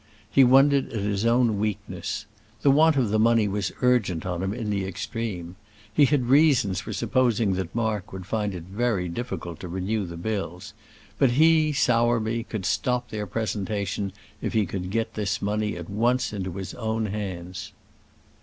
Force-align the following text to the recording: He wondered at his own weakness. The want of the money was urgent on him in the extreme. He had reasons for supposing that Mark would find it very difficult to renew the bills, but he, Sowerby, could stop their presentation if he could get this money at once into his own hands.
He 0.31 0.43
wondered 0.43 0.91
at 0.91 0.99
his 1.01 1.27
own 1.27 1.59
weakness. 1.59 2.25
The 2.63 2.71
want 2.71 2.97
of 2.97 3.09
the 3.11 3.19
money 3.19 3.47
was 3.47 3.71
urgent 3.83 4.25
on 4.25 4.41
him 4.41 4.51
in 4.51 4.71
the 4.71 4.83
extreme. 4.83 5.57
He 5.93 6.05
had 6.05 6.25
reasons 6.25 6.81
for 6.81 6.91
supposing 6.91 7.53
that 7.53 7.75
Mark 7.75 8.11
would 8.11 8.25
find 8.25 8.55
it 8.55 8.63
very 8.63 9.07
difficult 9.07 9.59
to 9.59 9.67
renew 9.67 10.07
the 10.07 10.17
bills, 10.17 10.73
but 11.19 11.29
he, 11.33 11.71
Sowerby, 11.71 12.43
could 12.45 12.65
stop 12.65 13.11
their 13.11 13.27
presentation 13.27 14.11
if 14.41 14.53
he 14.53 14.65
could 14.65 14.89
get 14.89 15.13
this 15.13 15.39
money 15.39 15.77
at 15.77 15.87
once 15.87 16.33
into 16.33 16.53
his 16.53 16.73
own 16.73 17.05
hands. 17.05 17.71